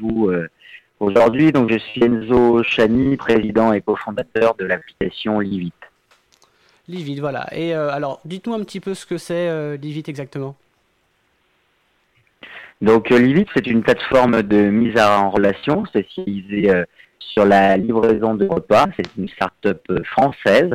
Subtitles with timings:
[0.00, 0.30] vous
[1.00, 1.52] aujourd'hui.
[1.52, 5.72] Donc, je suis Enzo Chani, président et cofondateur de l'application Livit.
[6.88, 7.46] Livit, voilà.
[7.54, 10.56] Et alors, dites-nous un petit peu ce que c'est Livit exactement.
[12.80, 16.84] Donc Livit, c'est une plateforme de mise en relation spécialisée
[17.36, 18.86] sur la livraison de repas.
[18.96, 20.70] C'est une start-up euh, française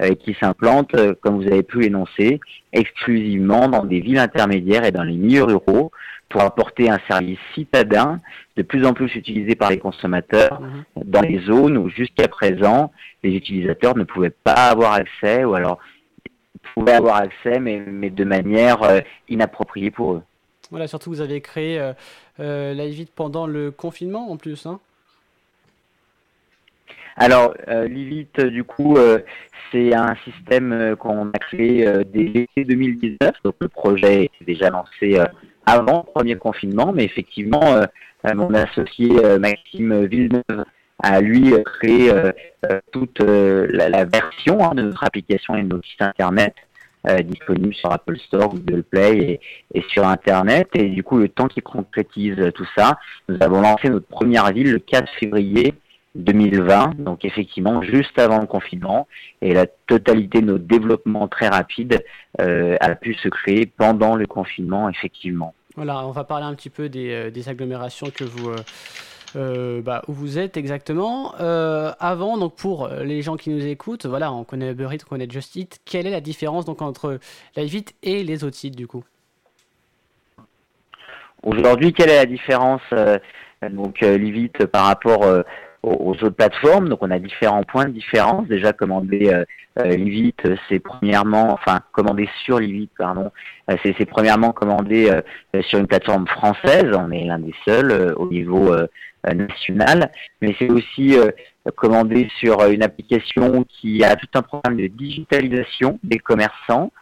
[0.00, 2.40] euh, qui s'implante, euh, comme vous avez pu l'énoncer,
[2.72, 5.90] exclusivement dans des villes intermédiaires et dans les milieux ruraux
[6.30, 8.20] pour apporter un service citadin
[8.56, 11.04] de plus en plus utilisé par les consommateurs mhm.
[11.04, 12.90] dans les zones où jusqu'à présent
[13.22, 15.78] les utilisateurs ne pouvaient pas avoir accès ou alors
[16.74, 18.78] pouvaient avoir accès mais, mais de manière
[19.30, 20.22] inappropriée pour eux.
[20.70, 21.92] Voilà, surtout vous avez créé
[22.40, 24.66] euh, pendant le confinement en plus.
[24.66, 24.80] Hein
[27.20, 29.18] alors, euh, Livit, du coup, euh,
[29.72, 33.32] c'est un système euh, qu'on a créé dès l'été 2019.
[33.44, 35.18] Donc, le projet était déjà lancé
[35.66, 37.82] avant le premier confinement, mais effectivement,
[38.34, 40.64] mon associé Maxime Villeneuve
[41.02, 42.10] a lui créé
[42.92, 46.54] toute la, version hein, de notre application et de notre site internet
[47.24, 49.40] disponible sur Apple Store, Google Play
[49.74, 50.68] et, sur Internet.
[50.74, 54.72] Et du coup, le temps qui concrétise tout ça, nous avons lancé notre première ville
[54.72, 55.74] le 4 février
[56.14, 59.06] 2020, donc effectivement juste avant le confinement,
[59.40, 62.04] et la totalité de nos développements très rapides
[62.40, 65.54] euh, a pu se créer pendant le confinement, effectivement.
[65.76, 68.56] Voilà, on va parler un petit peu des, euh, agglomérations que vous, euh,
[69.34, 71.34] bah, où vous êtes exactement.
[71.34, 75.56] avant, donc pour les gens qui nous écoutent, voilà, on connaît Uber on connaît Just
[75.56, 75.80] Eat.
[75.84, 77.18] Quelle est la différence donc entre
[77.56, 79.04] Liveit et les autres sites du coup?
[81.42, 82.82] Aujourd'hui, quelle est la différence
[83.70, 85.24] donc Livit par rapport
[85.82, 86.88] aux, autres plateformes?
[86.88, 88.46] Donc on a différents points de différence.
[88.48, 89.44] Déjà commander euh,
[89.78, 93.30] euh c'est premièrement, enfin commander sur Livit, pardon,
[93.70, 96.86] euh, c'est premièrement commander euh, sur une plateforme française.
[96.94, 98.74] On est l'un des seuls au niveau
[99.34, 100.10] national,
[100.40, 101.16] mais c'est aussi
[101.76, 106.92] commander sur une application qui a tout un programme de digitalisation des commerçants,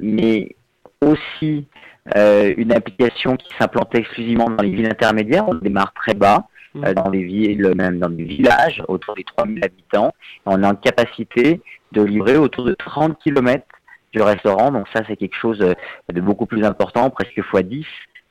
[0.00, 0.54] mais
[1.00, 1.66] aussi
[2.14, 5.48] une application qui s'implante exclusivement dans les villes intermédiaires.
[5.48, 6.46] On démarre très bas.
[6.84, 10.12] Euh, dans des villes, même dans des villages, autour des 3000 habitants.
[10.44, 11.60] On est en capacité
[11.92, 13.64] de livrer autour de 30 km
[14.12, 14.70] du restaurant.
[14.70, 17.86] Donc ça, c'est quelque chose de beaucoup plus important, presque x 10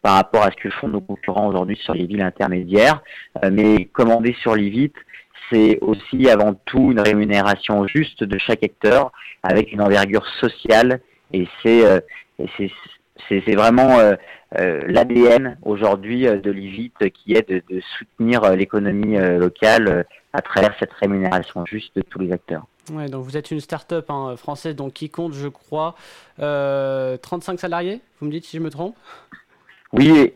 [0.05, 3.01] par rapport à ce que font nos concurrents aujourd'hui sur les villes intermédiaires.
[3.43, 4.93] Euh, mais commander sur Livit,
[5.49, 9.11] c'est aussi avant tout une rémunération juste de chaque acteur
[9.41, 11.01] avec une envergure sociale
[11.33, 11.99] et c'est euh,
[13.27, 14.15] c'est vraiment euh,
[14.85, 17.63] l'ADN aujourd'hui de Livit qui est de,
[17.97, 22.67] soutenir l'économie locale à travers cette rémunération juste de tous les acteurs.
[22.91, 25.95] Ouais, donc vous êtes une start-up hein, française donc qui compte, je crois,
[26.37, 28.95] 35 salariés, vous me dites si je me trompe?
[29.97, 30.33] Oui,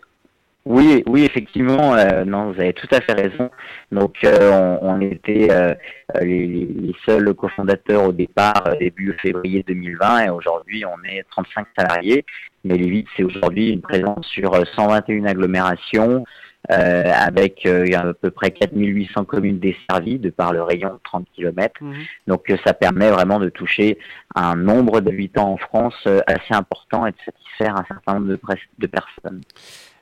[0.65, 3.49] oui, oui, effectivement, euh, non, vous avez tout à fait raison.
[3.91, 5.73] Donc, euh, on, était euh,
[6.21, 12.23] les, seuls cofondateurs au départ, début février 2020, et aujourd'hui, on est 35 salariés.
[12.63, 16.23] Mais Lévite, c'est aujourd'hui une présence sur 121 agglomérations,
[16.69, 21.73] avec à peu près 4800 communes desservies de par le rayon de 30 km.
[21.81, 21.93] Mhm.
[22.27, 23.97] Donc, ça permet vraiment de toucher
[24.35, 28.37] un nombre d'habitants en France assez important et de satisfaire un certain nombre
[28.77, 29.41] de personnes.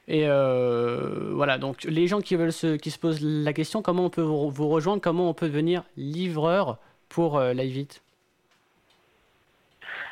[0.08, 4.06] Et euh, voilà, donc les gens qui veulent se, qui se posent la question, comment
[4.06, 6.78] on peut vous, rejoindre, comment on peut devenir livreur
[7.10, 8.02] pour euh, Liveit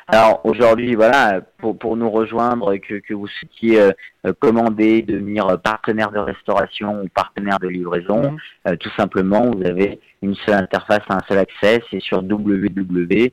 [0.08, 6.12] alors aujourd'hui, voilà, pour, pour nous rejoindre, que, que vous souhaitiez euh, commander, devenir partenaire
[6.12, 8.38] de restauration ou partenaire de livraison, mmh.
[8.68, 13.32] euh, tout simplement, vous avez une seule interface, un seul accès, c'est sur www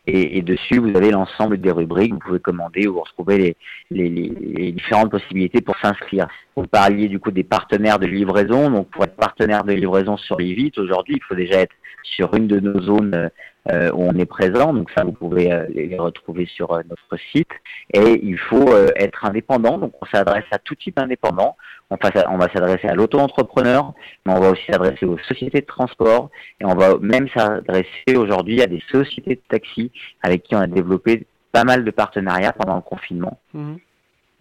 [0.06, 3.56] et, et, dessus vous avez l'ensemble des rubriques, vous pouvez commander ou retrouver
[3.90, 6.26] les, les, différentes possibilités pour s'inscrire.
[6.56, 10.38] Vous parliez du coup des partenaires de livraison, donc pour être partenaire de livraison sur
[10.38, 13.30] Livit, aujourd'hui il faut déjà être sur une de nos zones
[13.70, 17.22] euh, où on est présent, donc ça vous pouvez euh, les retrouver sur euh, notre
[17.30, 17.50] site.
[17.92, 21.56] Et il faut être indépendant, donc on s'adresse à tout type indépendant.
[21.90, 21.96] On
[22.38, 23.92] va s'adresser à l'auto-entrepreneur,
[24.24, 26.30] mais on va aussi s'adresser aux sociétés de transport
[26.60, 29.89] et on va même s'adresser aujourd'hui à des sociétés de taxi
[30.22, 33.38] avec qui on a développé pas mal de partenariats pendant le confinement.
[33.54, 33.76] Mmh.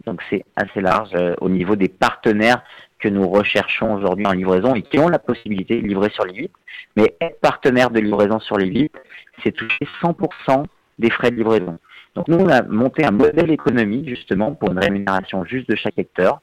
[0.06, 1.10] Donc c'est assez large
[1.40, 2.62] au niveau des partenaires
[3.00, 6.50] que nous recherchons aujourd'hui en livraison et qui ont la possibilité de livrer sur les
[6.96, 8.90] Mais être partenaire de livraison sur les
[9.42, 10.64] c'est toucher 100%
[10.98, 11.78] des frais de livraison.
[12.14, 15.98] Donc nous, on a monté un modèle économique justement pour une rémunération juste de chaque
[15.98, 16.40] acteur,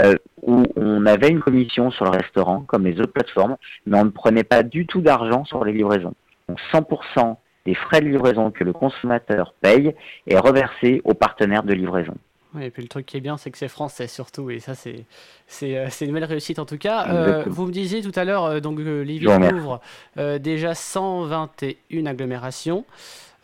[0.00, 3.56] euh, où on avait une commission sur le restaurant, comme les autres plateformes,
[3.86, 6.14] mais on ne prenait pas du tout d'argent sur les livraisons.
[6.48, 7.36] Donc 100%
[7.66, 9.94] des frais de livraison que le consommateur paye
[10.26, 12.14] est reversé aux partenaires de livraison.
[12.60, 15.04] et puis le truc qui est bien, c'est que c'est français surtout, et ça c'est
[15.46, 17.42] c'est une belle réussite en tout cas.
[17.46, 19.80] vous me disiez tout à l'heure, donc Livy couvre
[20.16, 22.84] déjà 121 agglomérations.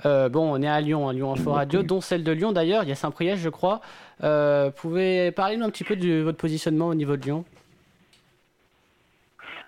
[0.04, 2.82] Euh, bon, on est à Lyon, à Lyon Info Radio, dont celle de Lyon d'ailleurs.
[2.82, 3.80] Il y a Saint-Priest, je crois.
[4.24, 7.44] Euh, pouvez parler un petit peu de votre positionnement au niveau de Lyon?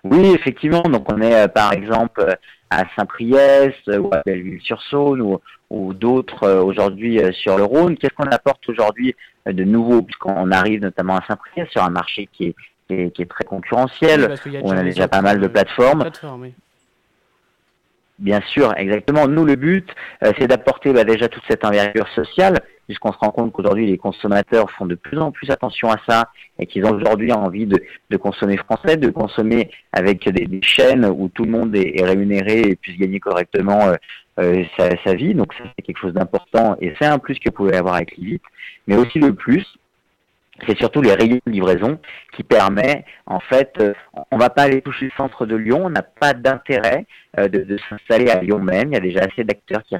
[0.03, 0.83] Oui, effectivement.
[0.83, 2.35] Donc, on est euh, par exemple euh,
[2.69, 5.39] à Saint-Priest ou à Belleville-sur-Saône
[5.69, 7.97] ou, d'autres aujourd'hui sur le Rhône.
[7.97, 9.15] Qu'est-ce qu'on apporte aujourd'hui
[9.45, 12.55] de nouveau puisqu'on arrive notamment à Saint-Priest sur un marché qui
[12.89, 14.35] est, qui est, très concurrentiel.
[14.63, 16.09] on a déjà pas mal de plateformes.
[18.19, 19.27] Bien sûr, exactement.
[19.27, 19.89] Nous, le but,
[20.23, 23.97] euh, c'est d'apporter bah, déjà toute cette envergure sociale, puisqu'on se rend compte qu'aujourd'hui, les
[23.97, 26.29] consommateurs font de plus en plus attention à ça
[26.59, 31.45] et qu'ils ont aujourd'hui envie de, consommer français, de consommer avec des, chaînes où tout
[31.45, 33.95] le monde est, rémunéré et puisse gagner correctement euh,
[34.39, 34.63] euh,
[35.03, 35.33] sa, vie.
[35.33, 38.15] Donc, ça, c'est quelque chose d'important et c'est un plus que vous pouvez avoir avec
[38.17, 38.41] Livit.
[38.87, 39.65] Mais aussi le plus,
[40.67, 41.99] c'est surtout les rayons de livraison
[42.33, 43.93] qui permet, en fait, euh,
[44.31, 47.05] on va pas aller toucher le centre de Lyon, on n'a pas d'intérêt
[47.37, 48.89] euh, de, s'installer à Lyon même.
[48.89, 49.95] Il y a déjà assez d'acteurs qui,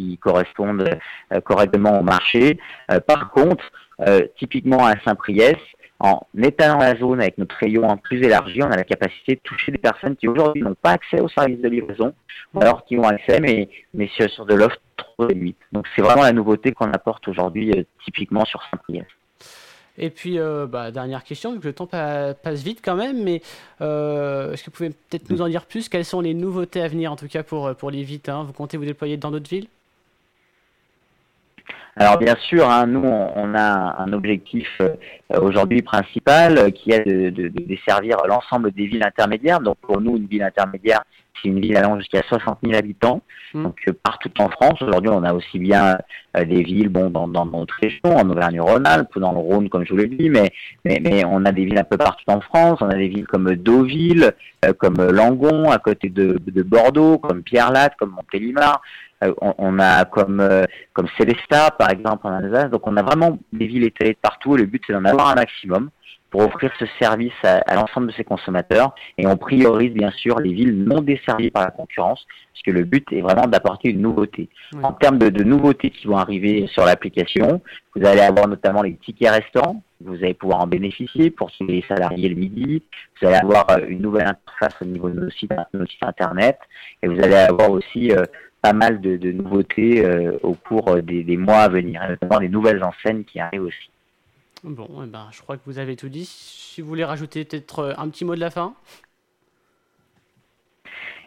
[0.00, 0.88] qui correspondent
[1.32, 2.58] euh, correctement au marché.
[3.06, 3.64] par contre,
[4.36, 5.60] typiquement à Saint-Priest,
[5.98, 9.40] en étalant la zone avec notre rayon en plus élargi, on a la capacité de
[9.40, 12.14] toucher des personnes qui aujourd'hui n'ont pas accès aux services de livraison,
[12.58, 15.58] alors qui ont accès, mais, mais sur, de l'offre trop réduite.
[15.72, 19.06] Donc c'est vraiment la nouveauté qu'on apporte aujourd'hui typiquement sur Saint-Priest.
[19.98, 23.42] Et puis, euh, bah, dernière question, vu que le temps passe vite quand même, mais
[23.82, 25.90] euh, est-ce que vous pouvez peut-être nous en dire plus?
[25.90, 28.44] Quelles sont les nouveautés à venir, en tout cas pour, pour les hein?
[28.44, 29.68] Vous comptez vous déployer dans d'autres villes?
[32.00, 34.88] Alors bien sûr, hein, nous on, a un objectif euh,
[35.38, 39.60] aujourd'hui principal qui est de, de desservir l'ensemble des villes intermédiaires.
[39.60, 41.02] Donc pour nous, une ville intermédiaire,
[41.42, 43.22] c'est une ville allant jusqu'à 60 000 habitants,
[43.54, 43.62] mmh.
[43.62, 44.80] donc euh, partout en France.
[44.82, 45.98] Aujourd'hui, on a aussi bien
[46.36, 49.90] euh, des villes, bon, dans, dans notre région, en Auvergne-Rhône-Alpes, dans le Rhône, comme je
[49.90, 50.50] vous l'ai dit, mais,
[50.84, 52.78] mais, mais, on a des villes un peu partout en France.
[52.80, 54.32] On a des villes comme Deauville,
[54.64, 58.80] euh, comme Langon, à côté de, de Bordeaux, comme Pierre-Latte, comme Montélimar.
[59.22, 60.42] On, on, a comme
[60.94, 62.70] comme Célestat, par exemple, en Alsace.
[62.70, 64.56] Donc, on a vraiment des villes étalées de partout.
[64.56, 65.90] Et le but, c'est d'en avoir un maximum
[66.30, 68.94] pour offrir ce service à, l'ensemble de ses consommateurs.
[69.18, 73.06] Et on priorise bien sûr les villes non desservies par la concurrence, puisque le but
[73.12, 74.48] est vraiment d'apporter une nouveauté.
[74.82, 77.60] En termes de, de, nouveautés qui vont arriver sur l'application,
[77.96, 79.82] vous allez avoir notamment les tickets restaurants.
[80.02, 82.82] Vous allez pouvoir en bénéficier pour les salariés le midi.
[83.20, 86.58] Vous allez avoir euh, une nouvelle interface au niveau de nos sites, nos sites internet.
[87.02, 88.24] Et vous allez avoir aussi euh,
[88.62, 92.48] pas mal de, de nouveautés euh, au cours des, des mois à venir, notamment des
[92.48, 93.90] nouvelles enseignes qui arrivent aussi.
[94.62, 96.26] Bon, eh ben, je crois que vous avez tout dit.
[96.26, 98.74] Si vous voulez rajouter peut-être euh, un petit mot de la fin?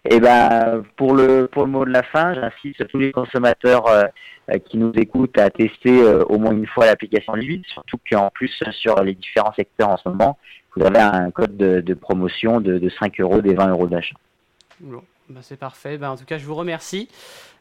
[0.06, 4.04] Eh ben, pour le pour le mot de la fin, j'insiste tous les consommateurs euh,
[4.52, 8.52] euh, qui nous écoutent à tester au moins une fois l'application Livit, surtout qu'en plus
[8.72, 10.38] sur les différents secteurs en ce moment,
[10.76, 14.16] vous avez un code de, promotion de, de, 5 euros des 20 euros d'achat.
[14.82, 15.98] Bon, ben, c'est parfait.
[15.98, 17.08] Ben, en tout cas, je vous remercie.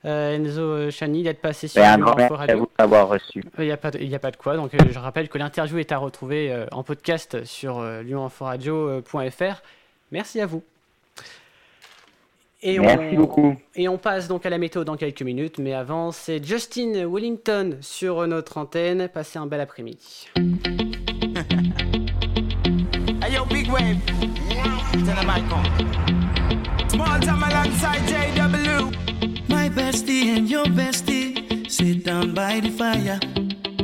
[0.04, 2.58] Euh, Enzo euh, Chani d'être passé sur un grand Radio.
[2.58, 3.42] vous d'avoir reçu.
[3.58, 4.56] Il n'y a, pas de, a pas de quoi.
[4.56, 9.62] Donc, euh, je rappelle que l'interview est à retrouver en podcast sur lyonforradio.fr.
[10.10, 10.64] Merci à vous.
[12.64, 13.56] Et Merci beaucoup.
[13.74, 17.78] Et on passe donc à la météo dans quelques minutes, mais avant, c'est Justin Wellington
[17.80, 19.08] sur notre antenne.
[19.08, 20.28] Passez un bel après-midi.
[23.22, 23.98] hey yo, big wave.
[26.92, 29.48] Small time alongside JW.
[29.48, 33.18] My bestie and your bestie sit down by the fire.